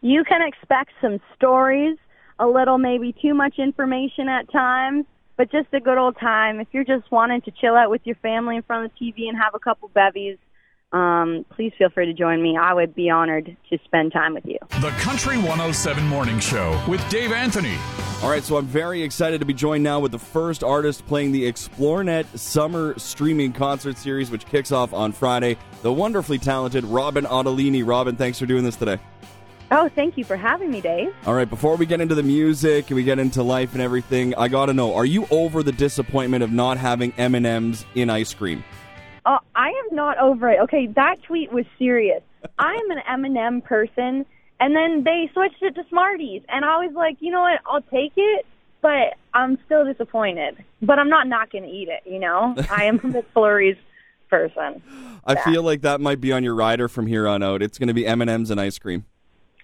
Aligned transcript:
you 0.00 0.24
can 0.24 0.40
expect 0.46 0.90
some 1.00 1.20
stories, 1.36 1.98
a 2.38 2.46
little 2.46 2.78
maybe 2.78 3.14
too 3.20 3.34
much 3.34 3.58
information 3.58 4.28
at 4.28 4.50
times, 4.50 5.04
but 5.36 5.50
just 5.50 5.68
a 5.72 5.80
good 5.80 5.98
old 5.98 6.16
time. 6.18 6.60
If 6.60 6.68
you're 6.72 6.84
just 6.84 7.10
wanting 7.10 7.42
to 7.42 7.50
chill 7.50 7.74
out 7.74 7.90
with 7.90 8.02
your 8.04 8.16
family 8.16 8.56
in 8.56 8.62
front 8.62 8.86
of 8.86 8.92
the 8.98 9.04
TV 9.04 9.28
and 9.28 9.36
have 9.38 9.54
a 9.54 9.58
couple 9.58 9.88
bevies, 9.88 10.38
um, 10.92 11.46
please 11.54 11.72
feel 11.78 11.88
free 11.90 12.06
to 12.06 12.12
join 12.12 12.42
me. 12.42 12.56
I 12.60 12.74
would 12.74 12.94
be 12.94 13.10
honored 13.10 13.56
to 13.70 13.78
spend 13.84 14.12
time 14.12 14.34
with 14.34 14.44
you. 14.44 14.58
The 14.80 14.90
Country 14.98 15.36
107 15.36 16.04
Morning 16.08 16.40
Show 16.40 16.82
with 16.88 17.06
Dave 17.08 17.30
Anthony. 17.30 17.76
All 18.22 18.28
right, 18.28 18.42
so 18.42 18.56
I'm 18.56 18.66
very 18.66 19.02
excited 19.02 19.40
to 19.40 19.46
be 19.46 19.54
joined 19.54 19.84
now 19.84 20.00
with 20.00 20.12
the 20.12 20.18
first 20.18 20.64
artist 20.64 21.06
playing 21.06 21.32
the 21.32 21.50
Xplornet 21.50 22.36
Summer 22.36 22.98
Streaming 22.98 23.52
Concert 23.52 23.96
Series, 23.96 24.30
which 24.30 24.44
kicks 24.46 24.72
off 24.72 24.92
on 24.92 25.12
Friday. 25.12 25.56
The 25.82 25.92
wonderfully 25.92 26.38
talented 26.38 26.84
Robyn 26.84 27.24
Ottolini. 27.24 27.86
Robyn, 27.86 28.16
thanks 28.16 28.38
for 28.38 28.46
doing 28.46 28.64
this 28.64 28.76
today. 28.76 28.98
Oh, 29.72 29.88
thank 29.88 30.18
you 30.18 30.24
for 30.24 30.36
having 30.36 30.70
me, 30.72 30.80
Dave. 30.80 31.14
All 31.26 31.34
right, 31.34 31.48
before 31.48 31.76
we 31.76 31.86
get 31.86 32.00
into 32.00 32.16
the 32.16 32.24
music 32.24 32.88
and 32.88 32.96
we 32.96 33.04
get 33.04 33.20
into 33.20 33.44
life 33.44 33.72
and 33.72 33.80
everything, 33.80 34.34
I 34.34 34.48
got 34.48 34.66
to 34.66 34.74
know, 34.74 34.94
are 34.94 35.04
you 35.04 35.28
over 35.30 35.62
the 35.62 35.70
disappointment 35.70 36.42
of 36.42 36.50
not 36.50 36.76
having 36.76 37.12
M&Ms 37.16 37.84
in 37.94 38.10
ice 38.10 38.34
cream? 38.34 38.64
Oh, 39.26 39.38
I 39.54 39.68
am 39.68 39.94
not 39.94 40.18
over 40.18 40.50
it. 40.50 40.58
Okay, 40.62 40.88
that 40.96 41.22
tweet 41.22 41.52
was 41.52 41.66
serious. 41.78 42.22
I'm 42.58 42.90
an 42.90 42.98
M&M 43.08 43.60
person, 43.60 44.26
and 44.58 44.74
then 44.74 45.04
they 45.04 45.30
switched 45.32 45.62
it 45.62 45.76
to 45.76 45.84
Smarties, 45.88 46.42
and 46.48 46.64
I 46.64 46.84
was 46.84 46.92
like, 46.94 47.18
you 47.20 47.30
know 47.30 47.42
what? 47.42 47.60
I'll 47.64 47.82
take 47.82 48.12
it, 48.16 48.46
but 48.82 49.14
I'm 49.34 49.56
still 49.66 49.84
disappointed. 49.84 50.64
But 50.82 50.98
I'm 50.98 51.08
not 51.08 51.28
not 51.28 51.52
going 51.52 51.64
to 51.64 51.70
eat 51.70 51.88
it. 51.88 52.10
You 52.10 52.18
know, 52.18 52.56
I 52.70 52.84
am 52.84 52.96
a 52.96 53.22
McFlurries 53.22 53.78
person. 54.28 54.82
I 55.24 55.36
feel 55.36 55.62
like 55.62 55.82
that 55.82 56.00
might 56.00 56.20
be 56.20 56.32
on 56.32 56.42
your 56.42 56.56
rider 56.56 56.88
from 56.88 57.06
here 57.06 57.28
on 57.28 57.42
out. 57.42 57.62
It's 57.62 57.78
going 57.78 57.88
to 57.88 57.94
be 57.94 58.04
M&Ms 58.04 58.50
and 58.50 58.60
ice 58.60 58.78
cream. 58.78 59.04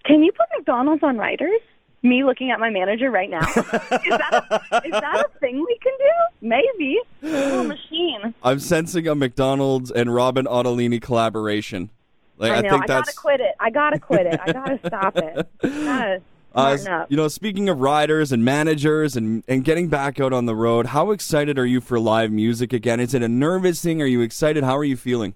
Can 0.06 0.22
you 0.22 0.32
put 0.32 0.46
McDonald's 0.56 1.02
on 1.02 1.18
riders? 1.18 1.60
Me 2.02 2.22
looking 2.22 2.50
at 2.50 2.60
my 2.60 2.70
manager 2.70 3.10
right 3.10 3.28
now. 3.28 3.40
is, 3.40 3.54
that 3.54 4.46
a, 4.70 4.76
is 4.86 4.92
that 4.92 5.26
a 5.26 5.38
thing 5.40 5.56
we 5.56 5.78
can 5.82 5.92
do? 5.98 6.46
Maybe. 6.48 7.00
Little 7.22 7.64
machine. 7.64 8.34
I'm 8.42 8.60
sensing 8.60 9.08
a 9.08 9.14
McDonald's 9.14 9.90
and 9.90 10.14
Robyn 10.14 10.46
Ottolini 10.46 11.02
collaboration. 11.02 11.90
Like, 12.38 12.52
I 12.52 12.60
know. 12.60 12.68
I, 12.68 12.70
think 12.70 12.82
I 12.84 12.86
that's 12.86 13.06
gotta 13.06 13.16
quit 13.16 13.40
it. 13.40 13.54
I 13.58 13.70
gotta 13.70 13.98
quit 13.98 14.26
it. 14.26 14.40
I 14.40 14.52
gotta 14.52 14.78
stop 14.86 15.16
it. 15.16 15.48
Gotta 15.62 16.22
Uh, 16.54 17.06
you 17.08 17.16
know, 17.16 17.28
speaking 17.28 17.68
of 17.68 17.80
riders 17.80 18.30
and 18.30 18.44
managers 18.44 19.16
and, 19.16 19.42
and 19.48 19.64
getting 19.64 19.88
back 19.88 20.20
out 20.20 20.32
on 20.32 20.46
the 20.46 20.54
road, 20.54 20.86
how 20.86 21.10
excited 21.10 21.58
are 21.58 21.66
you 21.66 21.80
for 21.80 21.98
live 21.98 22.30
music 22.30 22.72
again? 22.72 23.00
Is 23.00 23.14
it 23.14 23.22
a 23.22 23.28
nervous 23.28 23.82
thing? 23.82 24.00
Are 24.00 24.06
you 24.06 24.20
excited? 24.20 24.64
How 24.64 24.76
are 24.76 24.84
you 24.84 24.96
feeling? 24.96 25.34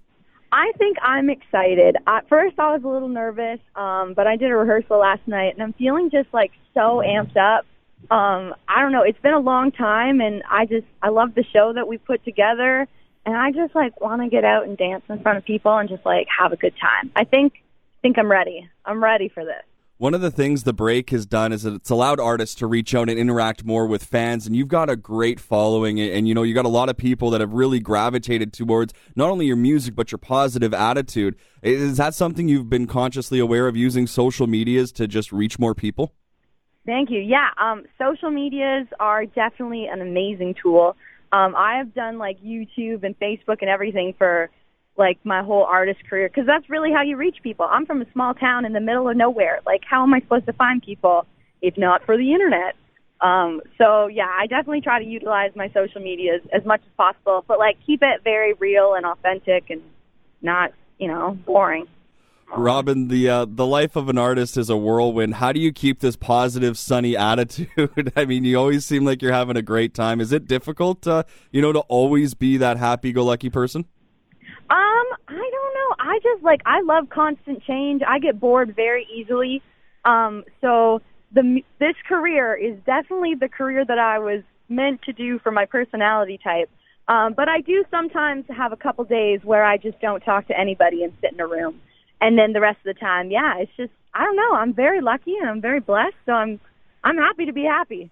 I 0.51 0.71
think 0.77 0.97
I'm 1.01 1.29
excited. 1.29 1.95
At 2.05 2.27
first, 2.27 2.59
I 2.59 2.73
was 2.73 2.83
a 2.83 2.87
little 2.87 3.07
nervous, 3.07 3.59
um, 3.75 4.13
but 4.13 4.27
I 4.27 4.35
did 4.35 4.51
a 4.51 4.55
rehearsal 4.55 4.99
last 4.99 5.25
night, 5.25 5.53
and 5.53 5.63
I'm 5.63 5.73
feeling 5.73 6.09
just 6.09 6.27
like 6.33 6.51
so 6.73 7.01
amped 7.05 7.37
up. 7.37 7.65
Um, 8.11 8.55
I 8.67 8.81
don't 8.81 8.91
know. 8.91 9.03
It's 9.03 9.19
been 9.21 9.33
a 9.33 9.39
long 9.39 9.71
time, 9.71 10.19
and 10.19 10.43
I 10.49 10.65
just 10.65 10.87
I 11.01 11.09
love 11.09 11.35
the 11.35 11.45
show 11.53 11.71
that 11.73 11.87
we 11.87 11.97
put 11.97 12.25
together, 12.25 12.87
and 13.25 13.35
I 13.35 13.51
just 13.51 13.73
like 13.75 13.99
want 14.01 14.21
to 14.21 14.27
get 14.27 14.43
out 14.43 14.65
and 14.65 14.77
dance 14.77 15.03
in 15.07 15.21
front 15.21 15.37
of 15.37 15.45
people 15.45 15.75
and 15.77 15.87
just 15.87 16.05
like 16.05 16.27
have 16.37 16.51
a 16.51 16.57
good 16.57 16.73
time. 16.81 17.11
I 17.15 17.23
think 17.23 17.53
think 18.01 18.17
I'm 18.17 18.29
ready. 18.29 18.69
I'm 18.83 19.01
ready 19.01 19.29
for 19.29 19.45
this. 19.45 19.63
One 20.01 20.15
of 20.15 20.21
the 20.21 20.31
things 20.31 20.63
the 20.63 20.73
break 20.73 21.11
has 21.11 21.27
done 21.27 21.53
is 21.53 21.61
that 21.61 21.75
it's 21.75 21.91
allowed 21.91 22.19
artists 22.19 22.55
to 22.55 22.65
reach 22.65 22.95
out 22.95 23.07
and 23.07 23.19
interact 23.19 23.63
more 23.63 23.85
with 23.85 24.03
fans, 24.03 24.47
and 24.47 24.55
you've 24.55 24.67
got 24.67 24.89
a 24.89 24.95
great 24.95 25.39
following, 25.39 25.99
and, 25.99 26.27
you 26.27 26.33
know 26.33 26.41
you 26.41 26.55
got 26.55 26.65
a 26.65 26.69
lot 26.69 26.89
of 26.89 26.97
people 26.97 27.29
that 27.29 27.39
have 27.39 27.53
really 27.53 27.79
gravitated 27.79 28.51
towards 28.51 28.95
not 29.15 29.29
only 29.29 29.45
your 29.45 29.57
music 29.57 29.93
but 29.93 30.11
your 30.11 30.17
positive 30.17 30.73
attitude. 30.73 31.35
Is 31.61 31.97
that 31.97 32.15
something 32.15 32.47
you've 32.47 32.67
been 32.67 32.87
consciously 32.87 33.37
aware 33.37 33.67
of 33.67 33.77
using 33.77 34.07
social 34.07 34.47
medias 34.47 34.91
to 34.93 35.07
just 35.07 35.31
reach 35.31 35.59
more 35.59 35.75
people? 35.75 36.15
Thank 36.83 37.11
you. 37.11 37.19
Yeah, 37.19 37.49
um, 37.61 37.83
social 37.99 38.31
medias 38.31 38.87
are 38.99 39.27
definitely 39.27 39.85
an 39.85 40.01
amazing 40.01 40.55
tool. 40.63 40.95
Um, 41.31 41.55
I 41.55 41.77
have 41.77 41.93
done 41.93 42.17
like 42.17 42.41
YouTube 42.41 43.03
and 43.03 43.15
Facebook 43.19 43.57
and 43.61 43.69
everything 43.69 44.15
for 44.17 44.49
like 44.97 45.19
my 45.23 45.41
whole 45.41 45.63
artist 45.63 45.99
career 46.09 46.27
because 46.27 46.45
that's 46.45 46.69
really 46.69 46.91
how 46.91 47.01
you 47.01 47.17
reach 47.17 47.37
people. 47.43 47.67
I'm 47.69 47.85
from 47.85 48.01
a 48.01 48.11
small 48.11 48.33
town 48.33 48.65
in 48.65 48.73
the 48.73 48.79
middle 48.79 49.09
of 49.09 49.17
nowhere. 49.17 49.61
Like, 49.65 49.81
how 49.89 50.03
am 50.03 50.13
I 50.13 50.19
supposed 50.19 50.45
to 50.47 50.53
find 50.53 50.81
people 50.81 51.25
if 51.61 51.77
not 51.77 52.05
for 52.05 52.17
the 52.17 52.33
internet? 52.33 52.75
Um, 53.21 53.61
so 53.77 54.07
yeah, 54.07 54.27
I 54.27 54.47
definitely 54.47 54.81
try 54.81 54.99
to 54.99 55.05
utilize 55.05 55.51
my 55.55 55.69
social 55.73 56.01
media 56.01 56.35
as, 56.35 56.41
as 56.61 56.65
much 56.65 56.81
as 56.81 56.91
possible, 56.97 57.45
but 57.47 57.59
like 57.59 57.77
keep 57.85 58.01
it 58.01 58.23
very 58.23 58.53
real 58.53 58.95
and 58.95 59.05
authentic 59.05 59.69
and 59.69 59.81
not, 60.41 60.73
you 60.97 61.07
know, 61.07 61.37
boring. 61.45 61.87
Robyn, 62.57 63.07
the 63.07 63.29
uh, 63.29 63.45
the 63.47 63.65
life 63.65 63.95
of 63.95 64.09
an 64.09 64.17
artist 64.17 64.57
is 64.57 64.69
a 64.69 64.75
whirlwind. 64.75 65.35
How 65.35 65.53
do 65.53 65.59
you 65.61 65.71
keep 65.71 66.01
this 66.01 66.17
positive, 66.17 66.77
sunny 66.77 67.15
attitude? 67.15 68.11
I 68.15 68.25
mean, 68.25 68.43
you 68.43 68.57
always 68.57 68.85
seem 68.85 69.05
like 69.05 69.21
you're 69.21 69.31
having 69.31 69.55
a 69.55 69.61
great 69.61 69.93
time. 69.93 70.19
Is 70.19 70.33
it 70.33 70.47
difficult, 70.47 71.07
uh, 71.07 71.23
you 71.51 71.61
know, 71.61 71.71
to 71.71 71.79
always 71.81 72.33
be 72.33 72.57
that 72.57 72.75
happy-go-lucky 72.75 73.51
person? 73.51 73.85
Um, 75.01 75.17
I 75.27 75.49
don't 75.51 75.73
know. 75.73 75.95
I 75.99 76.19
just 76.21 76.43
like 76.43 76.61
I 76.65 76.81
love 76.81 77.09
constant 77.09 77.63
change. 77.63 78.01
I 78.07 78.19
get 78.19 78.39
bored 78.39 78.75
very 78.75 79.07
easily. 79.13 79.61
Um, 80.05 80.43
so 80.61 81.01
the 81.33 81.61
this 81.79 81.95
career 82.07 82.55
is 82.55 82.77
definitely 82.85 83.35
the 83.39 83.49
career 83.49 83.85
that 83.85 83.99
I 83.99 84.19
was 84.19 84.43
meant 84.69 85.01
to 85.03 85.13
do 85.13 85.39
for 85.39 85.51
my 85.51 85.65
personality 85.65 86.39
type. 86.43 86.69
Um, 87.07 87.33
but 87.35 87.49
I 87.49 87.61
do 87.61 87.83
sometimes 87.91 88.45
have 88.55 88.71
a 88.71 88.77
couple 88.77 89.03
days 89.05 89.41
where 89.43 89.65
I 89.65 89.77
just 89.77 89.99
don't 89.99 90.21
talk 90.21 90.47
to 90.47 90.59
anybody 90.59 91.03
and 91.03 91.13
sit 91.21 91.33
in 91.33 91.39
a 91.39 91.47
room. 91.47 91.81
And 92.21 92.37
then 92.37 92.53
the 92.53 92.61
rest 92.61 92.77
of 92.85 92.95
the 92.95 92.99
time, 92.99 93.31
yeah, 93.31 93.55
it's 93.57 93.71
just 93.75 93.91
I 94.13 94.23
don't 94.23 94.35
know. 94.35 94.53
I'm 94.55 94.73
very 94.73 95.01
lucky 95.01 95.35
and 95.39 95.49
I'm 95.49 95.61
very 95.61 95.79
blessed, 95.79 96.15
so 96.25 96.33
I'm 96.33 96.59
I'm 97.03 97.17
happy 97.17 97.45
to 97.45 97.53
be 97.53 97.63
happy. 97.63 98.11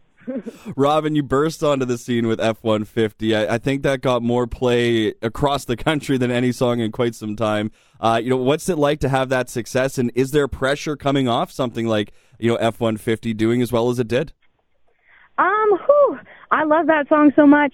Robyn, 0.76 1.16
you 1.16 1.24
burst 1.24 1.64
onto 1.64 1.86
the 1.86 1.98
scene 1.98 2.28
with 2.28 2.40
F 2.40 2.58
150. 2.62 3.36
I, 3.36 3.56
I 3.56 3.58
think 3.58 3.84
that 3.84 4.02
got 4.02 4.22
more 4.22 4.48
play 4.48 5.14
across 5.22 5.66
the 5.66 5.78
country 5.78 6.18
than 6.18 6.32
any 6.32 6.52
song 6.52 6.80
in 6.80 6.92
quite 6.92 7.16
some 7.16 7.36
time. 7.36 7.72
Uh, 8.00 8.20
you 8.22 8.30
know, 8.30 8.38
what's 8.38 8.70
it 8.70 8.78
like 8.78 9.00
to 9.02 9.10
have 9.10 9.30
that 9.30 9.50
success? 9.50 9.98
And 9.98 10.12
is 10.16 10.32
there 10.32 10.48
pressure 10.48 10.96
coming 10.96 11.28
off 11.28 11.52
something 11.52 11.88
like, 11.88 12.14
you 12.40 12.50
know, 12.50 12.56
F 12.56 12.80
150 12.80 13.34
doing 13.34 13.62
as 13.62 13.72
well 13.72 13.90
as 13.90 14.00
it 14.00 14.08
did? 14.08 14.34
Um, 15.38 15.80
whew, 15.86 16.20
I 16.52 16.64
love 16.64 16.88
that 16.88 17.08
song 17.08 17.32
so 17.36 17.48
much. 17.48 17.74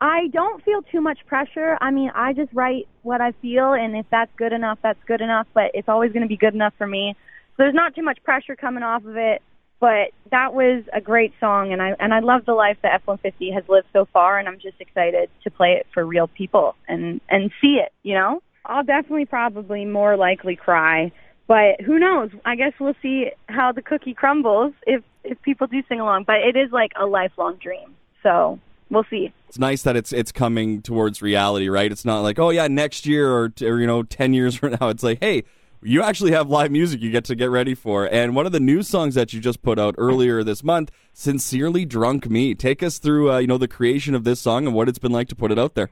I 0.00 0.28
don't 0.28 0.62
feel 0.62 0.82
too 0.82 1.00
much 1.00 1.18
pressure. 1.26 1.78
I 1.80 1.90
mean, 1.90 2.10
I 2.14 2.34
just 2.34 2.52
write 2.52 2.86
what 3.02 3.22
I 3.22 3.32
feel, 3.40 3.72
and 3.72 3.96
if 3.96 4.04
that's 4.10 4.30
good 4.36 4.52
enough, 4.52 4.78
that's 4.82 5.02
good 5.06 5.22
enough. 5.22 5.46
But 5.54 5.70
it's 5.72 5.88
always 5.88 6.12
going 6.12 6.22
to 6.22 6.28
be 6.28 6.36
good 6.36 6.54
enough 6.54 6.74
for 6.76 6.86
me. 6.86 7.14
So 7.56 7.62
there's 7.62 7.74
not 7.74 7.94
too 7.94 8.02
much 8.02 8.22
pressure 8.22 8.56
coming 8.56 8.82
off 8.82 9.06
of 9.06 9.16
it. 9.16 9.42
But 9.78 10.12
that 10.30 10.54
was 10.54 10.84
a 10.94 11.00
great 11.00 11.34
song, 11.38 11.72
and 11.72 11.82
I 11.82 11.94
and 12.00 12.14
I 12.14 12.20
love 12.20 12.46
the 12.46 12.54
life 12.54 12.78
that 12.82 12.94
F-150 12.94 13.52
has 13.52 13.64
lived 13.68 13.88
so 13.92 14.06
far, 14.12 14.38
and 14.38 14.48
I'm 14.48 14.58
just 14.58 14.80
excited 14.80 15.28
to 15.44 15.50
play 15.50 15.72
it 15.72 15.86
for 15.92 16.04
real 16.04 16.28
people 16.28 16.74
and 16.88 17.20
and 17.28 17.50
see 17.60 17.78
it. 17.84 17.92
You 18.02 18.14
know, 18.14 18.42
I'll 18.64 18.84
definitely 18.84 19.26
probably 19.26 19.84
more 19.84 20.16
likely 20.16 20.56
cry, 20.56 21.12
but 21.46 21.80
who 21.82 21.98
knows? 21.98 22.30
I 22.44 22.56
guess 22.56 22.72
we'll 22.80 22.96
see 23.02 23.30
how 23.48 23.72
the 23.72 23.82
cookie 23.82 24.14
crumbles 24.14 24.72
if 24.86 25.02
if 25.24 25.40
people 25.42 25.66
do 25.66 25.82
sing 25.88 26.00
along. 26.00 26.24
But 26.24 26.36
it 26.36 26.56
is 26.56 26.72
like 26.72 26.92
a 26.98 27.04
lifelong 27.04 27.56
dream, 27.56 27.94
so 28.22 28.58
we'll 28.90 29.04
see. 29.10 29.32
It's 29.48 29.58
nice 29.58 29.82
that 29.82 29.96
it's 29.96 30.12
it's 30.12 30.32
coming 30.32 30.82
towards 30.82 31.22
reality, 31.22 31.68
right? 31.68 31.90
It's 31.90 32.04
not 32.04 32.20
like, 32.20 32.38
oh 32.38 32.50
yeah, 32.50 32.66
next 32.68 33.06
year 33.06 33.30
or, 33.30 33.52
or 33.62 33.80
you 33.80 33.86
know, 33.86 34.02
ten 34.02 34.32
years 34.34 34.56
from 34.56 34.76
now. 34.80 34.88
It's 34.88 35.02
like, 35.02 35.18
hey, 35.20 35.44
you 35.82 36.02
actually 36.02 36.32
have 36.32 36.48
live 36.48 36.70
music 36.70 37.00
you 37.00 37.10
get 37.10 37.24
to 37.26 37.34
get 37.34 37.50
ready 37.50 37.74
for. 37.74 38.06
And 38.12 38.34
one 38.34 38.46
of 38.46 38.52
the 38.52 38.60
new 38.60 38.82
songs 38.82 39.14
that 39.14 39.32
you 39.32 39.40
just 39.40 39.62
put 39.62 39.78
out 39.78 39.94
earlier 39.98 40.42
this 40.42 40.62
month, 40.62 40.90
"Sincerely 41.12 41.84
Drunk 41.84 42.28
Me." 42.28 42.54
Take 42.54 42.82
us 42.82 42.98
through, 42.98 43.32
uh, 43.32 43.38
you 43.38 43.46
know, 43.46 43.58
the 43.58 43.68
creation 43.68 44.14
of 44.14 44.24
this 44.24 44.40
song 44.40 44.66
and 44.66 44.74
what 44.74 44.88
it's 44.88 44.98
been 44.98 45.12
like 45.12 45.28
to 45.28 45.36
put 45.36 45.52
it 45.52 45.58
out 45.58 45.74
there. 45.74 45.90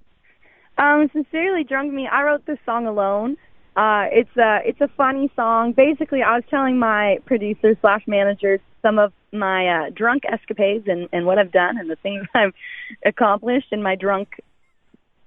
Um, 0.77 1.09
sincerely 1.12 1.65
drunk 1.65 1.93
me. 1.93 2.09
I 2.09 2.22
wrote 2.22 2.47
this 2.47 2.59
song 2.67 2.87
alone. 2.87 3.37
Uh, 3.77 4.06
it's 4.12 4.37
a 4.37 4.61
it's 4.65 4.81
a 4.81 4.89
funny 4.97 5.31
song. 5.34 5.72
Basically, 5.72 6.22
I 6.22 6.37
was 6.37 6.45
telling 6.49 6.78
my 6.78 7.19
producer 7.27 7.77
slash 7.81 8.03
managers 8.06 8.60
some 8.83 8.98
of 8.98 9.13
my 9.33 9.66
uh, 9.66 9.91
drunk 9.91 10.22
escapades 10.30 10.87
and 10.87 11.09
and 11.13 11.27
what 11.27 11.39
I've 11.39 11.53
done 11.53 11.78
and 11.78 11.91
the 11.91 11.97
things 11.97 12.27
I've 12.34 12.53
accomplished 13.04 13.69
in 13.72 13.83
my 13.83 13.97
drunk 13.97 14.41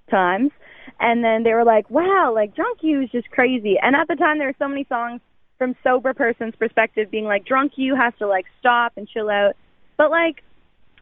times. 0.10 0.52
And 1.00 1.24
then 1.24 1.44
they 1.44 1.54
were 1.54 1.66
like, 1.66 1.90
"Wow, 1.90 2.32
like 2.34 2.56
drunk 2.56 2.80
you 2.82 3.02
is 3.02 3.10
just 3.12 3.30
crazy." 3.32 3.78
And 3.82 3.96
at 3.96 4.08
the 4.08 4.16
time, 4.16 4.38
there 4.38 4.48
were 4.48 4.56
so 4.60 4.68
many 4.68 4.86
songs 4.90 5.22
from 5.58 5.76
sober 5.84 6.14
person's 6.14 6.56
perspective, 6.56 7.10
being 7.12 7.26
like, 7.26 7.46
"Drunk 7.46 7.74
you 7.76 7.96
has 7.96 8.14
to 8.20 8.28
like 8.28 8.46
stop 8.60 8.94
and 8.98 9.08
chill 9.08 9.30
out," 9.30 9.56
but 9.98 10.12
like 10.12 10.44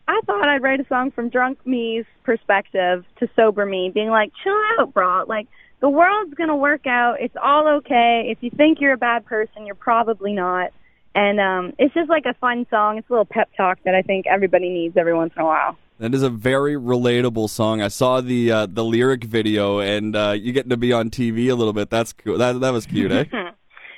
I 0.07 0.21
thought 0.25 0.47
I'd 0.47 0.61
write 0.61 0.79
a 0.79 0.87
song 0.87 1.11
from 1.11 1.29
drunk 1.29 1.59
me's 1.65 2.05
perspective 2.23 3.03
to 3.19 3.29
sober 3.35 3.65
me, 3.65 3.91
being 3.93 4.09
like, 4.09 4.31
chill 4.43 4.59
out, 4.77 4.93
bro. 4.93 5.23
Like, 5.27 5.47
the 5.81 5.89
world's 5.89 6.33
going 6.35 6.49
to 6.49 6.55
work 6.55 6.85
out. 6.85 7.15
It's 7.19 7.35
all 7.41 7.67
okay. 7.77 8.27
If 8.27 8.37
you 8.41 8.51
think 8.51 8.79
you're 8.79 8.93
a 8.93 8.97
bad 8.97 9.25
person, 9.25 9.65
you're 9.65 9.75
probably 9.75 10.33
not. 10.33 10.71
And 11.15 11.39
um, 11.39 11.73
it's 11.79 11.93
just 11.93 12.09
like 12.09 12.25
a 12.25 12.33
fun 12.35 12.67
song. 12.69 12.97
It's 12.97 13.09
a 13.09 13.13
little 13.13 13.25
pep 13.25 13.49
talk 13.57 13.79
that 13.85 13.95
I 13.95 14.01
think 14.01 14.27
everybody 14.27 14.69
needs 14.69 14.95
every 14.97 15.13
once 15.13 15.33
in 15.35 15.41
a 15.41 15.45
while. 15.45 15.77
That 15.97 16.13
is 16.13 16.23
a 16.23 16.29
very 16.29 16.75
relatable 16.75 17.49
song. 17.49 17.81
I 17.81 17.87
saw 17.87 18.19
the 18.19 18.51
uh, 18.51 18.65
the 18.65 18.83
lyric 18.83 19.23
video, 19.23 19.79
and 19.79 20.13
uh, 20.15 20.31
you 20.37 20.51
getting 20.51 20.71
to 20.71 20.77
be 20.77 20.91
on 20.91 21.09
TV 21.09 21.49
a 21.49 21.55
little 21.55 21.71
bit. 21.71 21.89
That's 21.89 22.11
cool. 22.11 22.37
That 22.37 22.59
that 22.59 22.71
was 22.71 22.85
cute, 22.85 23.11
eh? 23.13 23.25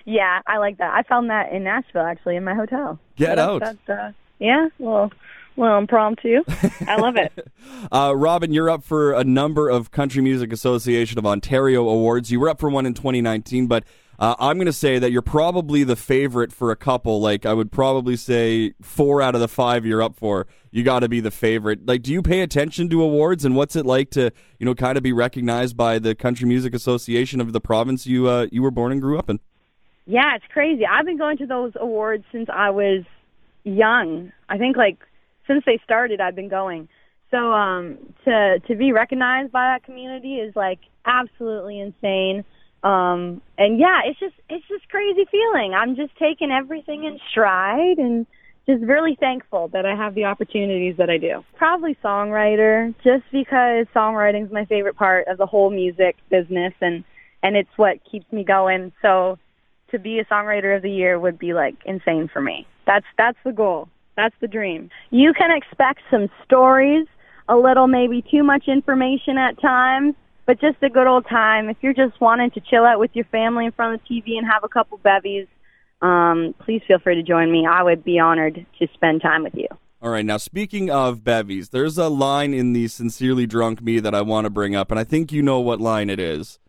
yeah, 0.06 0.42
I 0.46 0.58
like 0.58 0.78
that. 0.78 0.94
I 0.94 1.02
found 1.04 1.32
that 1.32 1.52
in 1.52 1.64
Nashville 1.64 2.04
actually 2.04 2.36
in 2.36 2.44
my 2.44 2.54
hotel. 2.54 3.00
Get 3.16 3.38
That's- 3.38 3.48
out. 3.48 3.60
That's, 3.62 3.90
uh, 3.90 4.12
yeah, 4.40 4.68
well, 4.78 5.12
well, 5.56 5.80
impromptu. 5.80 6.44
I 6.88 6.98
love 6.98 7.16
it. 7.18 7.32
Uh, 7.92 8.12
Robyn, 8.16 8.52
you're 8.54 8.70
up 8.70 8.84
for 8.84 9.14
a 9.14 9.24
number 9.24 9.70
of 9.70 9.92
Country 9.92 10.22
Music 10.22 10.52
Association 10.52 11.20
of 11.20 11.26
Ontario 11.26 11.88
awards. 11.88 12.32
You 12.32 12.40
were 12.40 12.50
up 12.50 12.60
for 12.60 12.70
one 12.70 12.86
in 12.86 12.94
2019, 12.94 13.68
but 13.68 13.84
uh, 14.20 14.36
I'm 14.40 14.58
going 14.58 14.66
to 14.66 14.74
say 14.74 14.98
that 14.98 15.12
you're 15.12 15.22
probably 15.22 15.84
the 15.84 15.96
favorite 15.96 16.52
for 16.52 16.72
a 16.72 16.76
couple. 16.76 17.22
Like, 17.22 17.46
I 17.46 17.54
would 17.54 17.72
probably 17.72 18.16
say 18.16 18.74
four 18.82 19.22
out 19.22 19.36
of 19.36 19.42
the 19.42 19.48
five 19.48 19.86
you're 19.86 20.02
up 20.02 20.16
for. 20.16 20.48
You 20.72 20.84
got 20.84 21.00
to 21.00 21.10
be 21.10 21.20
the 21.20 21.32
favorite. 21.32 21.86
Like, 21.86 22.02
do 22.02 22.12
you 22.12 22.22
pay 22.22 22.42
attention 22.42 22.90
to 22.90 23.02
awards, 23.02 23.46
and 23.46 23.56
what's 23.56 23.76
it 23.76 23.86
like 23.86 24.10
to, 24.12 24.32
you 24.60 24.66
know, 24.66 24.74
kind 24.74 24.98
of 24.98 25.04
be 25.04 25.14
recognized 25.14 25.78
by 25.78 26.00
the 26.00 26.16
Country 26.16 26.48
Music 26.48 26.74
Association 26.74 27.40
of 27.40 27.54
the 27.54 27.62
province 27.62 28.08
you 28.08 28.28
uh, 28.28 28.48
you 28.52 28.62
were 28.62 28.72
born 28.72 28.92
and 28.92 29.02
grew 29.02 29.20
up 29.20 29.30
in? 29.30 29.40
Yeah, 30.06 30.36
it's 30.36 30.46
crazy. 30.52 30.86
I've 30.86 31.06
been 31.06 31.18
going 31.18 31.38
to 31.38 31.46
those 31.46 31.74
awards 31.76 32.24
since 32.32 32.50
I 32.52 32.70
was 32.72 33.04
young. 33.64 34.32
I 34.50 34.58
think 34.58 34.78
like 34.78 34.98
since 35.46 35.64
they 35.66 35.80
started, 35.84 36.22
I've 36.22 36.36
been 36.36 36.50
going. 36.50 36.90
So 37.30 37.52
um, 37.52 37.98
to 38.26 38.60
to 38.68 38.76
be 38.76 38.94
recognized 38.94 39.52
by 39.52 39.74
that 39.74 39.84
community 39.84 40.36
is 40.36 40.56
like 40.56 40.80
absolutely 41.06 41.80
insane. 41.80 42.46
Um, 42.84 43.42
and 43.58 43.80
yeah, 43.80 44.02
it's 44.06 44.20
just 44.20 44.36
it's 44.50 44.68
just 44.68 44.88
crazy 44.90 45.26
feeling. 45.32 45.74
I'm 45.74 45.96
just 45.96 46.16
taking 46.18 46.52
everything 46.52 47.04
in 47.04 47.20
stride 47.32 47.98
and 47.98 48.26
just 48.68 48.84
really 48.84 49.16
thankful 49.20 49.70
that 49.70 49.86
I 49.86 49.96
have 49.96 50.14
the 50.14 50.26
opportunities 50.26 50.98
that 50.98 51.10
I 51.10 51.18
do. 51.18 51.44
Probably 51.56 51.98
songwriter, 52.04 52.94
just 53.04 53.24
because 53.32 53.88
songwriting 53.96 54.46
is 54.46 54.52
my 54.52 54.66
favorite 54.66 54.96
part 54.96 55.28
of 55.28 55.38
the 55.38 55.46
whole 55.46 55.70
music 55.70 56.18
business, 56.30 56.74
and 56.82 57.04
and 57.42 57.56
it's 57.56 57.70
what 57.78 58.00
keeps 58.10 58.32
me 58.32 58.44
going. 58.44 58.92
So 59.02 59.40
to 59.92 60.00
be 60.00 60.20
a 60.20 60.26
songwriter 60.26 60.76
of 60.76 60.84
the 60.84 60.92
year 60.92 61.20
would 61.20 61.40
be 61.40 61.54
like 61.54 61.76
insane 61.86 62.30
for 62.32 62.42
me. 62.42 62.68
That's 62.86 63.06
that's 63.18 63.38
the 63.44 63.54
goal. 63.54 63.90
That's 64.16 64.36
the 64.42 64.48
dream. 64.48 64.90
You 65.12 65.34
can 65.34 65.56
expect 65.56 66.02
some 66.12 66.28
stories, 66.44 67.08
a 67.48 67.56
little 67.56 67.88
maybe 67.88 68.24
too 68.30 68.44
much 68.44 68.68
information 68.68 69.38
at 69.38 69.62
times, 69.62 70.16
but 70.48 70.60
just 70.62 70.82
a 70.82 70.90
good 70.90 71.06
old 71.06 71.28
time. 71.28 71.70
If 71.70 71.78
you're 71.82 71.94
just 71.94 72.20
wanting 72.20 72.50
to 72.52 72.62
chill 72.62 72.86
out 72.86 73.00
with 73.00 73.12
your 73.14 73.26
family 73.26 73.66
in 73.66 73.74
front 73.74 73.96
of 73.96 74.02
the 74.08 74.16
TV 74.16 74.38
and 74.38 74.48
have 74.48 74.64
a 74.64 74.70
couple 74.70 74.98
bevies, 74.98 75.46
um, 76.02 76.56
please 76.60 76.82
feel 76.88 77.00
free 77.00 77.16
to 77.16 77.22
join 77.22 77.52
me. 77.52 77.68
I 77.70 77.84
would 77.84 78.04
be 78.04 78.18
honored 78.18 78.66
to 78.80 78.88
spend 78.94 79.22
time 79.22 79.44
with 79.44 79.54
you. 79.54 79.68
All 80.02 80.10
right, 80.10 80.26
now 80.26 80.38
speaking 80.38 80.90
of 80.90 81.24
bevies, 81.24 81.70
there's 81.70 81.98
a 81.98 82.08
line 82.08 82.54
in 82.54 82.74
the 82.74 82.88
Sincerely 82.88 83.46
Drunk 83.46 83.82
Me 83.82 84.00
that 84.00 84.16
I 84.16 84.22
want 84.22 84.46
to 84.46 84.50
bring 84.50 84.76
up, 84.76 84.90
and 84.90 85.00
I 85.00 85.04
think 85.04 85.32
you 85.32 85.42
know 85.42 85.60
what 85.60 85.82
line 85.82 86.10
it 86.10 86.20
is. 86.20 86.60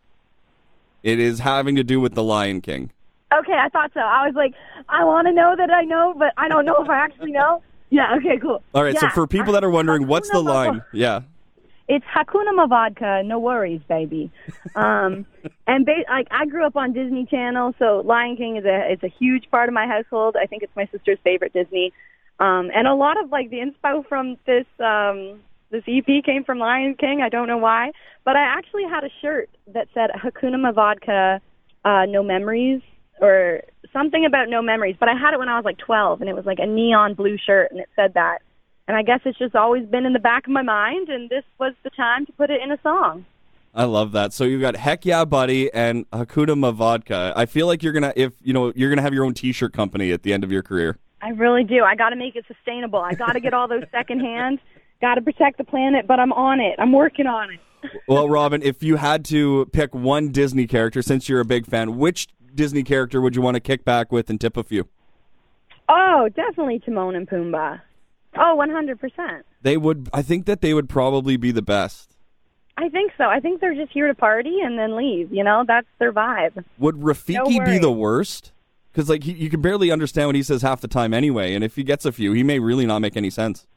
It 1.03 1.19
is 1.19 1.39
having 1.39 1.75
to 1.75 1.83
do 1.83 2.01
with 2.01 2.15
the 2.15 2.23
Lion 2.23 2.59
King. 2.59 2.91
Okay, 3.33 3.53
I 3.53 3.69
thought 3.69 3.91
so. 3.93 4.01
I 4.01 4.25
was 4.25 4.35
like, 4.35 4.55
I 4.89 5.05
want 5.05 5.27
to 5.27 5.31
know 5.33 5.55
that 5.55 5.69
I 5.71 5.83
know, 5.83 6.15
but 6.17 6.33
I 6.37 6.49
don't 6.49 6.65
know 6.65 6.75
if 6.81 6.89
I 6.89 6.97
actually 6.97 7.31
know. 7.31 7.63
Yeah, 7.91 8.13
okay, 8.17 8.37
cool. 8.37 8.61
All 8.75 8.83
right, 8.83 8.95
so 8.99 9.09
for 9.09 9.25
people 9.25 9.53
that 9.53 9.63
are 9.63 9.69
wondering, 9.71 10.05
what's 10.05 10.29
the 10.29 10.43
line? 10.43 10.83
Yeah. 10.93 11.21
It's 11.89 12.05
Hakuna 12.05 12.53
Mavodka, 12.53 13.25
no 13.25 13.39
worries, 13.39 13.81
baby. 13.89 14.31
Um, 14.75 15.25
and 15.65 15.87
ba- 15.87 16.05
like 16.07 16.27
I 16.29 16.45
grew 16.45 16.63
up 16.63 16.75
on 16.75 16.93
Disney 16.93 17.25
Channel, 17.25 17.73
so 17.79 18.03
Lion 18.05 18.37
King 18.37 18.57
is 18.57 18.63
a 18.65 18.93
is 18.93 18.99
a 19.01 19.07
huge 19.07 19.49
part 19.49 19.69
of 19.69 19.73
my 19.73 19.87
household. 19.87 20.35
I 20.39 20.45
think 20.45 20.61
it's 20.61 20.75
my 20.75 20.87
sister's 20.91 21.17
favorite 21.23 21.51
Disney. 21.51 21.91
Um, 22.39 22.69
and 22.75 22.87
a 22.87 22.93
lot 22.93 23.21
of 23.21 23.31
like 23.31 23.49
the 23.49 23.57
inspo 23.57 24.07
from 24.07 24.37
this 24.45 24.67
um, 24.79 25.39
this 25.71 25.83
EP 25.87 26.23
came 26.23 26.43
from 26.43 26.59
Lion 26.59 26.93
King. 26.93 27.21
I 27.23 27.29
don't 27.29 27.47
know 27.47 27.57
why, 27.57 27.91
but 28.23 28.35
I 28.35 28.41
actually 28.41 28.83
had 28.83 29.03
a 29.03 29.09
shirt 29.19 29.49
that 29.73 29.87
said 29.95 30.11
Hakuna 30.11 30.57
Mavodka, 30.57 31.41
uh, 31.83 32.05
no 32.05 32.21
memories, 32.21 32.81
or 33.19 33.63
something 33.91 34.25
about 34.25 34.47
no 34.47 34.61
memories. 34.61 34.95
But 34.99 35.09
I 35.09 35.15
had 35.15 35.33
it 35.33 35.39
when 35.39 35.49
I 35.49 35.55
was 35.55 35.65
like 35.65 35.79
12, 35.79 36.21
and 36.21 36.29
it 36.29 36.35
was 36.35 36.45
like 36.45 36.59
a 36.59 36.67
neon 36.67 37.15
blue 37.15 37.37
shirt, 37.43 37.71
and 37.71 37.79
it 37.79 37.89
said 37.95 38.13
that. 38.13 38.39
And 38.89 38.97
I 38.97 39.03
guess 39.03 39.19
it's 39.23 39.37
just 39.37 39.55
always 39.55 39.85
been 39.85 40.07
in 40.07 40.13
the 40.13 40.19
back 40.19 40.47
of 40.47 40.51
my 40.51 40.63
mind, 40.63 41.09
and 41.09 41.29
this 41.29 41.43
was 41.59 41.75
the 41.83 41.91
time 41.91 42.25
to 42.25 42.31
put 42.31 42.49
it 42.49 42.59
in 42.59 42.71
a 42.71 42.81
song. 42.81 43.23
I 43.75 43.83
love 43.83 44.13
that. 44.13 44.33
So 44.33 44.45
you've 44.45 44.61
got 44.61 44.75
Heck 44.75 45.05
Yeah 45.05 45.25
Buddy 45.25 45.71
and 45.71 46.09
Hakuna 46.09 46.57
Mavodka. 46.57 47.31
I 47.35 47.45
feel 47.45 47.67
like 47.67 47.83
you're 47.83 47.93
gonna 47.93 48.13
if 48.15 48.33
you 48.41 48.51
know 48.51 48.73
you're 48.75 48.89
gonna 48.89 49.03
have 49.03 49.13
your 49.13 49.25
own 49.25 49.35
T-shirt 49.35 49.73
company 49.73 50.11
at 50.11 50.23
the 50.23 50.33
end 50.33 50.43
of 50.43 50.51
your 50.51 50.63
career. 50.63 50.97
I 51.21 51.29
really 51.29 51.63
do. 51.63 51.83
I 51.83 51.93
got 51.93 52.09
to 52.09 52.15
make 52.15 52.35
it 52.35 52.45
sustainable. 52.47 52.97
I 52.97 53.13
got 53.13 53.33
to 53.33 53.39
get 53.39 53.53
all 53.53 53.67
those 53.67 53.83
secondhand. 53.91 54.57
Got 55.01 55.15
to 55.15 55.21
protect 55.21 55.59
the 55.59 55.65
planet, 55.65 56.07
but 56.07 56.19
I'm 56.19 56.33
on 56.33 56.59
it. 56.59 56.75
I'm 56.79 56.91
working 56.91 57.27
on 57.27 57.51
it. 57.51 57.59
Well, 58.07 58.27
Robyn, 58.27 58.63
if 58.63 58.81
you 58.81 58.95
had 58.95 59.23
to 59.25 59.67
pick 59.71 59.93
one 59.93 60.31
Disney 60.31 60.65
character, 60.65 61.03
since 61.03 61.29
you're 61.29 61.41
a 61.41 61.45
big 61.45 61.67
fan, 61.67 61.97
which 61.97 62.27
Disney 62.55 62.81
character 62.81 63.21
would 63.21 63.35
you 63.35 63.43
want 63.43 63.53
to 63.53 63.61
kick 63.61 63.85
back 63.85 64.11
with 64.11 64.31
and 64.31 64.41
tip 64.41 64.57
a 64.57 64.63
few? 64.63 64.87
Oh, 65.87 66.27
definitely 66.35 66.79
Timon 66.79 67.15
and 67.15 67.29
Pumbaa. 67.29 67.81
Oh, 68.37 68.57
100%. 68.59 69.41
They 69.61 69.77
would. 69.77 70.09
I 70.13 70.21
think 70.21 70.45
that 70.45 70.61
they 70.61 70.73
would 70.73 70.87
probably 70.87 71.37
be 71.37 71.51
the 71.51 71.61
best. 71.61 72.15
I 72.77 72.87
think 72.89 73.11
so. 73.17 73.25
I 73.25 73.39
think 73.39 73.59
they're 73.59 73.75
just 73.75 73.91
here 73.91 74.07
to 74.07 74.15
party 74.15 74.59
and 74.63 74.79
then 74.79 74.95
leave. 74.95 75.33
You 75.33 75.43
know, 75.43 75.65
that's 75.67 75.87
their 75.97 76.13
vibe. 76.13 76.63
Would 76.77 76.95
Rafiki 76.95 77.65
be 77.65 77.77
the 77.77 77.91
worst? 77.91 78.53
Because 78.91 79.09
like 79.09 79.23
he, 79.23 79.33
you 79.33 79.49
can 79.49 79.61
barely 79.61 79.91
understand 79.91 80.29
what 80.29 80.35
he 80.35 80.43
says 80.43 80.61
half 80.61 80.79
the 80.79 80.87
time 80.87 81.13
anyway, 81.13 81.53
and 81.53 81.63
if 81.63 81.75
he 81.75 81.83
gets 81.83 82.05
a 82.05 82.11
few, 82.11 82.31
he 82.33 82.43
may 82.43 82.59
really 82.59 82.85
not 82.85 82.99
make 82.99 83.17
any 83.17 83.29
sense. 83.29 83.67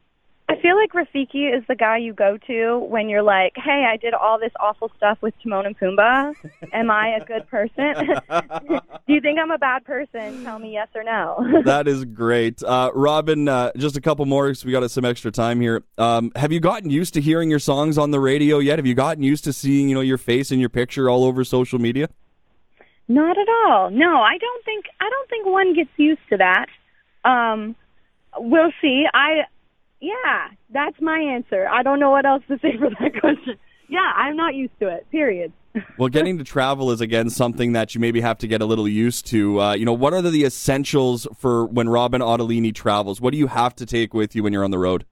I 0.53 0.61
feel 0.61 0.77
like 0.77 0.93
Rafiki 0.93 1.57
is 1.57 1.65
the 1.67 1.75
guy 1.75 1.97
you 1.97 2.13
go 2.13 2.37
to 2.47 2.79
when 2.81 3.09
you're 3.09 3.23
like, 3.23 3.55
"Hey, 3.57 3.87
I 3.91 3.97
did 3.97 4.13
all 4.13 4.39
this 4.39 4.53
awful 4.61 4.91
stuff 4.99 5.17
with 5.23 5.33
Timon 5.43 5.65
and 5.65 5.79
Pumbaa. 5.79 6.35
Am 6.75 6.91
I 6.91 7.17
a 7.17 7.25
good 7.25 7.49
person? 7.49 7.95
Do 9.07 9.15
you 9.15 9.23
think 9.23 9.39
I'm 9.39 9.51
a 9.51 9.57
bad 9.57 9.87
person? 9.87 10.45
Tell 10.45 10.59
me 10.59 10.75
yes 10.75 10.89
or 10.95 11.05
no." 11.05 11.63
that 11.65 11.89
is 11.89 12.05
great, 12.05 12.63
uh, 12.63 12.91
Robyn. 12.95 13.49
Uh, 13.49 13.73
just 13.79 13.97
a 13.97 14.01
couple 14.03 14.27
more 14.27 14.49
because 14.49 14.63
we 14.63 14.73
got 14.73 14.89
some 14.91 15.07
extra 15.07 15.31
time 15.31 15.59
here. 15.59 15.85
Um, 15.97 16.31
have 16.37 16.53
you 16.53 16.61
gotten 16.61 16.91
used 16.91 17.15
to 17.15 17.23
hearing 17.23 17.49
your 17.49 17.59
songs 17.59 17.97
on 17.97 18.11
the 18.11 18.21
radio 18.21 18.59
yet? 18.59 18.79
Have 18.79 18.87
you 18.87 18.95
gotten 18.95 19.23
used 19.23 19.45
to 19.45 19.55
seeing 19.55 19.89
you 19.89 19.95
know 19.95 20.03
your 20.03 20.19
face 20.19 20.51
and 20.51 20.61
your 20.61 20.69
picture 20.69 21.09
all 21.09 21.25
over 21.25 21.45
social 21.45 21.79
media? 21.79 22.11
Not 23.09 23.39
at 23.39 23.49
all. 23.49 23.91
No, 23.91 24.21
I 24.21 24.37
don't 24.37 24.65
think 24.67 24.85
I 25.01 25.09
don't 25.09 25.31
think 25.31 25.47
one 25.47 25.75
gets 25.75 25.91
used 25.97 26.29
to 26.29 26.37
that. 26.37 26.67
Um, 27.25 27.75
we'll 28.37 28.73
see. 28.83 29.07
I 29.15 29.47
yeah, 30.03 30.49
that's 30.71 31.01
my 31.01 31.19
answer. 31.19 31.69
I 31.69 31.83
don't 31.85 32.01
know 32.01 32.11
what 32.11 32.27
else 32.27 32.43
to 32.49 32.59
say 32.59 32.77
for 32.77 32.91
that 32.91 33.13
question. 33.21 33.57
Yeah, 33.89 34.11
I'm 34.17 34.37
not 34.37 34.55
used 34.55 34.79
to 34.81 34.89
it. 34.89 35.09
Period. 35.11 35.53
Well, 35.97 36.11
getting 36.11 36.37
to 36.37 36.45
travel 36.45 36.91
is 36.91 37.01
again 37.01 37.31
something 37.31 37.73
that 37.73 37.95
you 37.95 38.01
maybe 38.01 38.21
have 38.21 38.37
to 38.39 38.47
get 38.47 38.61
a 38.61 38.67
little 38.67 38.87
used 38.87 39.25
to. 39.29 39.59
Uh, 39.59 39.73
you 39.73 39.87
know, 39.87 39.95
what 39.95 40.13
are 40.13 40.21
the 40.21 40.45
essentials 40.45 41.27
for 41.35 41.65
when 41.65 41.89
Robyn 41.89 42.21
Ottolini 42.21 42.75
travels? 42.75 43.23
What 43.23 43.33
do 43.33 43.39
you 43.39 43.47
have 43.47 43.75
to 43.77 43.87
take 43.87 44.13
with 44.13 44.37
you 44.37 44.43
when 44.43 44.53
you're 44.53 44.65
on 44.65 44.71
the 44.71 44.79
road? 44.79 45.07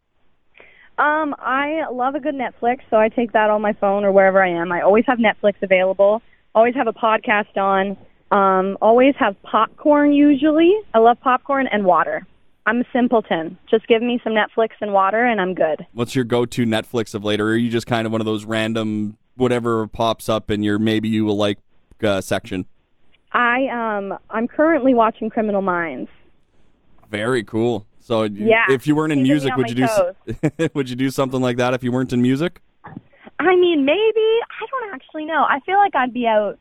Um, 0.99 1.35
I 1.39 1.85
love 1.91 2.15
a 2.15 2.21
good 2.21 2.35
Netflix, 2.35 2.81
so 2.91 2.99
I 2.99 3.09
take 3.09 3.33
that 3.33 3.49
on 3.49 3.63
my 3.63 3.73
phone 3.73 4.05
or 4.05 4.13
wherever 4.13 4.45
I 4.45 4.51
am. 4.51 4.71
I 4.71 4.83
always 4.83 5.07
have 5.07 5.19
Netflix 5.19 5.55
available. 5.63 6.21
Always 6.55 6.75
have 6.75 6.89
a 6.89 6.93
podcast 6.93 7.57
on. 7.57 7.97
Um, 8.31 8.77
always 8.83 9.15
have 9.19 9.43
popcorn 9.43 10.13
usually. 10.13 10.75
I 10.93 10.99
love 10.99 11.19
popcorn 11.23 11.69
and 11.69 11.87
water. 11.87 12.27
I'm 12.71 12.83
a 12.83 12.85
simpleton. 12.93 13.59
Just 13.69 13.89
give 13.89 14.01
me 14.01 14.21
some 14.23 14.33
Netflix 14.33 14.71
and 14.81 14.93
water 14.93 15.25
and 15.27 15.41
I'm 15.41 15.55
good. 15.55 15.85
What's 15.93 16.15
your 16.15 16.25
go-to 16.25 16.65
Netflix 16.65 17.17
of 17.17 17.25
later? 17.25 17.49
or 17.49 17.51
are 17.51 17.57
you 17.57 17.69
just 17.69 17.89
kind 17.89 18.07
of 18.07 18.13
one 18.13 18.21
of 18.21 18.27
those 18.27 18.45
random 18.45 19.17
whatever 19.35 19.89
pops 19.89 20.29
up 20.29 20.53
in 20.53 20.63
your 20.63 20.79
maybe 20.79 21.09
you 21.09 21.25
will 21.25 21.37
like 21.37 21.59
uh, 22.05 22.21
section? 22.21 22.67
I 23.33 23.67
um 23.67 24.17
I'm 24.31 24.47
currently 24.47 24.95
watching 24.95 25.31
Criminal 25.31 25.63
Minds. 25.63 26.09
Very 27.11 27.43
cool. 27.43 27.87
So, 27.99 28.23
Yeah, 28.23 28.67
if 28.69 28.87
you 28.87 28.95
weren't 28.95 29.13
in 29.13 29.25
music, 29.25 29.57
would 29.57 29.77
you 29.77 29.87
my 29.87 30.13
do 30.57 30.69
would 30.75 30.89
you 30.89 30.95
do 30.95 31.11
something 31.11 31.41
like 31.41 31.57
that 31.57 31.75
if 31.75 31.83
you 31.83 31.91
weren't 31.91 32.13
in 32.13 32.23
music? 32.23 32.61
I 32.85 33.57
mean, 33.57 33.85
maybe 33.85 33.97
I 33.97 34.67
don't 34.71 34.95
actually 34.95 35.25
know. 35.25 35.43
I 35.43 35.59
feel 35.67 35.79
like 35.79 35.97
I'd 35.97 36.15
be 36.15 36.29
out 36.29 36.57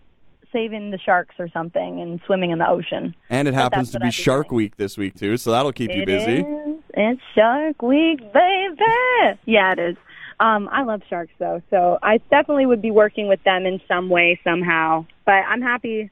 saving 0.51 0.91
the 0.91 0.97
sharks 0.97 1.35
or 1.39 1.49
something 1.49 2.01
and 2.01 2.19
swimming 2.25 2.51
in 2.51 2.59
the 2.59 2.67
ocean. 2.67 3.15
And 3.29 3.47
it 3.47 3.53
happens 3.53 3.91
to 3.91 3.99
be 3.99 4.11
Shark 4.11 4.49
doing. 4.49 4.57
Week 4.57 4.77
this 4.77 4.97
week 4.97 5.15
too, 5.15 5.37
so 5.37 5.51
that'll 5.51 5.71
keep 5.71 5.91
you 5.91 6.01
It 6.01 6.05
busy. 6.05 6.39
is. 6.39 6.77
It's 6.93 7.21
Shark 7.35 7.81
Week, 7.81 8.19
baby. 8.33 9.39
Yeah, 9.45 9.73
it 9.73 9.79
is. 9.79 9.97
Um, 10.39 10.69
I 10.71 10.83
love 10.83 11.01
sharks 11.09 11.33
though, 11.37 11.61
so 11.69 11.99
I 12.01 12.17
definitely 12.29 12.65
would 12.65 12.81
be 12.81 12.91
working 12.91 13.27
with 13.27 13.43
them 13.43 13.65
in 13.65 13.81
some 13.87 14.09
way, 14.09 14.39
somehow. 14.43 15.05
But 15.25 15.43
I'm 15.47 15.61
happy 15.61 16.09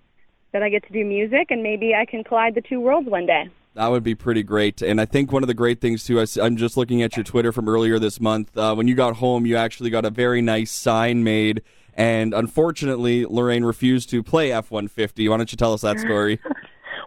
that 0.51 0.63
I 0.63 0.70
get 0.70 0.86
to 0.88 0.94
do 0.94 1.06
music, 1.06 1.48
and 1.50 1.63
maybe 1.63 1.94
I 1.96 2.06
can 2.06 2.24
collide 2.24 2.56
the 2.56 2.62
two 2.62 2.79
worlds 2.79 3.08
one 3.08 3.25
day. 3.25 3.50
That 3.75 3.91
would 3.91 4.03
be 4.03 4.15
pretty 4.15 4.41
great. 4.41 4.82
And 4.82 5.00
I 5.00 5.06
think 5.06 5.32
one 5.32 5.44
of 5.44 5.48
the 5.48 5.53
great 5.53 5.79
things, 5.79 6.03
too, 6.03 6.20
I, 6.20 6.25
am 6.44 6.58
just 6.58 6.77
looking 6.77 7.03
at 7.03 7.15
your 7.15 7.24
Twitter 7.24 7.51
from 7.51 7.70
earlier 7.70 8.00
this 8.00 8.20
month. 8.20 8.58
Uh, 8.58 8.74
when 8.74 8.88
you 8.88 8.96
got 8.96 9.17
home, 9.17 9.46
you 9.46 9.56
actually 9.56 9.91
got 9.91 10.03
a 10.03 10.10
very 10.10 10.41
nice 10.41 10.72
sign 10.72 11.24
made. 11.24 11.62
And 11.98 12.34
unfortunately, 12.34 13.25
Lorraine 13.25 13.66
refused 13.66 14.10
to 14.12 14.22
play 14.22 14.51
F 14.51 14.70
150. 14.70 15.27
Why 15.27 15.38
don't 15.38 15.51
you 15.51 15.58
tell 15.58 15.74
us 15.74 15.82
that 15.82 16.00
story? 16.00 16.39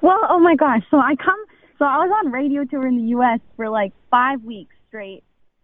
Well, 0.03 0.21
oh 0.31 0.39
my 0.41 0.57
gosh. 0.57 0.81
So 0.91 0.97
I 0.97 1.15
come, 1.15 1.45
so 1.79 1.85
I 1.85 1.99
was 1.99 2.11
on 2.25 2.33
radio 2.33 2.65
tour 2.65 2.87
in 2.87 2.97
the 2.97 3.09
U.S. 3.11 3.39
for 3.57 3.69
like 3.69 3.93
five 4.11 4.43
weeks 4.43 4.75
straight. 4.89 5.23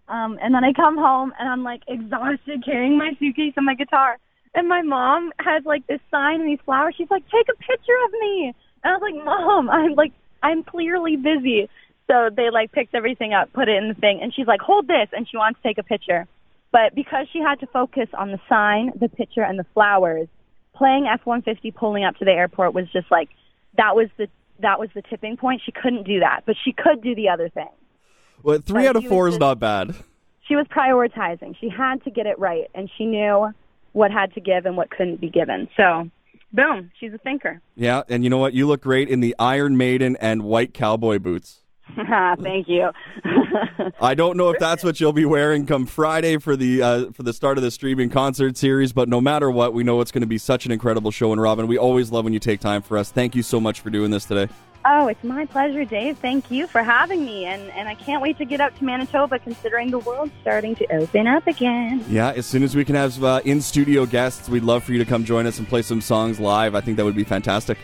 Um, 0.08 0.38
and 0.42 0.54
then 0.54 0.62
I 0.62 0.74
come 0.74 0.98
home 0.98 1.32
and 1.38 1.48
I'm 1.48 1.64
like 1.64 1.80
exhausted 1.88 2.62
carrying 2.62 2.98
my 2.98 3.12
suitcase 3.18 3.54
and 3.56 3.64
my 3.64 3.74
guitar. 3.74 4.18
And 4.54 4.68
my 4.68 4.82
mom 4.82 5.32
has 5.40 5.64
like 5.64 5.86
this 5.86 6.00
sign 6.10 6.40
and 6.40 6.48
these 6.50 6.58
flowers. 6.66 6.94
She's 6.96 7.10
like, 7.10 7.24
take 7.30 7.46
a 7.48 7.56
picture 7.56 7.96
of 8.04 8.12
me. 8.20 8.52
And 8.84 8.92
I 8.92 8.96
was 8.96 9.02
like, 9.10 9.24
Mom, 9.24 9.70
I'm 9.70 9.94
like, 9.94 10.12
I'm 10.42 10.62
clearly 10.64 11.16
busy. 11.16 11.68
So 12.06 12.30
they 12.34 12.50
like 12.50 12.72
picked 12.72 12.94
everything 12.94 13.32
up, 13.32 13.52
put 13.52 13.68
it 13.68 13.76
in 13.76 13.88
the 13.88 13.94
thing, 13.94 14.20
and 14.22 14.32
she's 14.32 14.46
like, 14.46 14.60
hold 14.60 14.86
this, 14.86 15.08
and 15.12 15.28
she 15.28 15.36
wants 15.36 15.60
to 15.60 15.68
take 15.68 15.78
a 15.78 15.82
picture. 15.82 16.26
But 16.72 16.94
because 16.94 17.26
she 17.32 17.40
had 17.40 17.60
to 17.60 17.66
focus 17.66 18.08
on 18.16 18.32
the 18.32 18.40
sign, 18.48 18.92
the 18.98 19.08
picture, 19.08 19.42
and 19.42 19.58
the 19.58 19.66
flowers, 19.74 20.28
playing 20.74 21.06
F-150 21.06 21.74
pulling 21.74 22.04
up 22.04 22.16
to 22.16 22.24
the 22.24 22.32
airport 22.32 22.74
was 22.74 22.86
just 22.92 23.10
like, 23.10 23.30
that 23.76 23.96
was 23.96 24.08
the, 24.18 24.28
that 24.60 24.78
was 24.78 24.90
the 24.94 25.02
tipping 25.02 25.36
point. 25.36 25.62
She 25.64 25.72
couldn't 25.72 26.04
do 26.04 26.20
that, 26.20 26.42
but 26.46 26.56
she 26.64 26.72
could 26.72 27.02
do 27.02 27.14
the 27.14 27.28
other 27.28 27.48
thing. 27.48 27.68
Well, 28.42 28.58
three 28.58 28.82
Like, 28.82 28.90
out 28.90 28.96
of 28.96 29.06
four 29.06 29.28
is 29.28 29.34
just- 29.34 29.40
not 29.40 29.58
bad. 29.58 29.94
She 30.48 30.54
was 30.54 30.66
prioritizing. 30.68 31.56
She 31.60 31.68
had 31.68 32.04
to 32.04 32.10
get 32.10 32.26
it 32.26 32.38
right, 32.38 32.70
and 32.72 32.88
she 32.96 33.04
knew 33.04 33.52
what 33.92 34.12
had 34.12 34.32
to 34.34 34.40
give 34.40 34.64
and 34.64 34.76
what 34.76 34.90
couldn't 34.90 35.20
be 35.20 35.28
given. 35.28 35.68
So, 35.76 36.08
boom, 36.52 36.92
she's 37.00 37.12
a 37.12 37.18
thinker. 37.18 37.60
Yeah, 37.74 38.02
and 38.08 38.22
you 38.22 38.30
know 38.30 38.38
what? 38.38 38.52
You 38.54 38.66
look 38.68 38.82
great 38.82 39.08
in 39.08 39.18
the 39.20 39.34
Iron 39.40 39.76
Maiden 39.76 40.16
and 40.20 40.44
white 40.44 40.72
cowboy 40.72 41.18
boots. 41.18 41.62
Thank 42.42 42.68
you. 42.68 42.90
I 44.00 44.14
don't 44.14 44.36
know 44.36 44.50
if 44.50 44.58
that's 44.58 44.82
what 44.82 45.00
you'll 45.00 45.12
be 45.12 45.24
wearing 45.24 45.66
come 45.66 45.86
Friday 45.86 46.38
for 46.38 46.56
the 46.56 46.82
uh, 46.82 47.10
for 47.12 47.22
the 47.22 47.32
start 47.32 47.58
of 47.58 47.64
the 47.64 47.70
streaming 47.70 48.10
concert 48.10 48.56
series, 48.56 48.92
but 48.92 49.08
no 49.08 49.20
matter 49.20 49.50
what, 49.50 49.72
we 49.72 49.84
know 49.84 50.00
it's 50.00 50.12
going 50.12 50.22
to 50.22 50.26
be 50.26 50.38
such 50.38 50.66
an 50.66 50.72
incredible 50.72 51.10
show. 51.10 51.32
And 51.32 51.40
Robyn, 51.40 51.66
we 51.66 51.78
always 51.78 52.10
love 52.10 52.24
when 52.24 52.32
you 52.32 52.40
take 52.40 52.60
time 52.60 52.82
for 52.82 52.98
us. 52.98 53.10
Thank 53.10 53.34
you 53.34 53.42
so 53.42 53.60
much 53.60 53.80
for 53.80 53.90
doing 53.90 54.10
this 54.10 54.24
today. 54.24 54.52
Oh, 54.88 55.08
it's 55.08 55.24
my 55.24 55.46
pleasure, 55.46 55.84
Dave. 55.84 56.16
Thank 56.18 56.48
you 56.48 56.68
for 56.68 56.82
having 56.82 57.24
me, 57.24 57.44
and 57.44 57.70
and 57.70 57.88
I 57.88 57.94
can't 57.94 58.22
wait 58.22 58.38
to 58.38 58.44
get 58.44 58.60
out 58.60 58.76
to 58.76 58.84
Manitoba, 58.84 59.38
considering 59.38 59.90
the 59.90 59.98
world's 59.98 60.32
starting 60.42 60.74
to 60.76 60.96
open 60.96 61.26
up 61.26 61.46
again. 61.46 62.04
Yeah, 62.08 62.32
as 62.32 62.46
soon 62.46 62.62
as 62.62 62.76
we 62.76 62.84
can 62.84 62.94
have 62.94 63.22
uh, 63.22 63.40
in 63.44 63.60
studio 63.60 64.06
guests, 64.06 64.48
we'd 64.48 64.64
love 64.64 64.84
for 64.84 64.92
you 64.92 64.98
to 64.98 65.04
come 65.04 65.24
join 65.24 65.46
us 65.46 65.58
and 65.58 65.68
play 65.68 65.82
some 65.82 66.00
songs 66.00 66.38
live. 66.38 66.74
I 66.74 66.80
think 66.80 66.96
that 66.98 67.04
would 67.04 67.16
be 67.16 67.24
fantastic. 67.24 67.78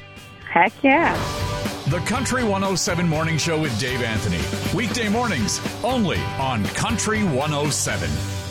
Heck 0.48 0.72
yeah! 0.82 1.61
The 1.92 1.98
Country 1.98 2.42
107 2.42 3.06
Morning 3.06 3.36
Show 3.36 3.60
with 3.60 3.78
Dave 3.78 4.00
Anthony. 4.00 4.40
Weekday 4.74 5.10
mornings 5.10 5.60
only 5.84 6.16
on 6.38 6.64
Country 6.64 7.22
107. 7.22 8.41